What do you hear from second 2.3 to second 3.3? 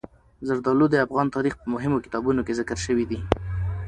کې ذکر شوي دي.